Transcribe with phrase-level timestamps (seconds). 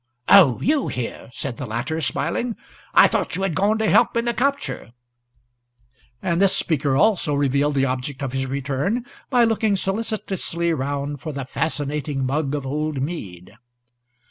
[0.29, 2.55] "Oh, you here?" said the latter, smiling.
[2.91, 4.93] "I thought you had gone to help in the capture."
[6.23, 11.33] And this speaker also revealed the object of his return by looking solicitously round for
[11.33, 13.53] the fascinating mug of old mead.